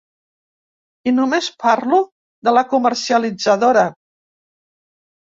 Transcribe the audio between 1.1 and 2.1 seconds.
I només parlo